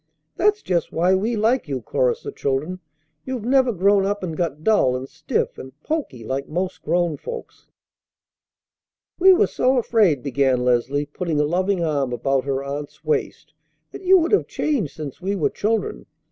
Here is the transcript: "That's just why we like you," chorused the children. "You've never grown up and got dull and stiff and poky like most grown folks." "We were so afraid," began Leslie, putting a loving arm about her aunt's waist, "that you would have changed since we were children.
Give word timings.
"That's 0.35 0.63
just 0.63 0.91
why 0.91 1.13
we 1.13 1.35
like 1.35 1.67
you," 1.67 1.79
chorused 1.83 2.23
the 2.23 2.31
children. 2.31 2.79
"You've 3.23 3.45
never 3.45 3.71
grown 3.71 4.03
up 4.03 4.23
and 4.23 4.35
got 4.35 4.63
dull 4.63 4.95
and 4.95 5.07
stiff 5.07 5.59
and 5.59 5.79
poky 5.83 6.23
like 6.23 6.47
most 6.47 6.81
grown 6.81 7.17
folks." 7.17 7.67
"We 9.19 9.31
were 9.31 9.45
so 9.45 9.77
afraid," 9.77 10.23
began 10.23 10.65
Leslie, 10.65 11.05
putting 11.05 11.39
a 11.39 11.43
loving 11.45 11.83
arm 11.83 12.13
about 12.13 12.45
her 12.45 12.63
aunt's 12.63 13.05
waist, 13.05 13.53
"that 13.91 14.01
you 14.01 14.17
would 14.17 14.31
have 14.31 14.47
changed 14.47 14.95
since 14.95 15.21
we 15.21 15.35
were 15.35 15.51
children. 15.51 16.07